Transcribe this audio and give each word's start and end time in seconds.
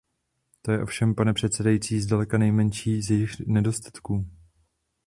To 0.61 0.71
je 0.71 0.81
ovšem, 0.83 1.15
pane 1.15 1.33
předsedající, 1.33 2.01
zdaleka 2.01 2.37
nejmenší 2.37 3.01
z 3.01 3.11
jejích 3.11 3.39
nedostatků! 3.45 4.25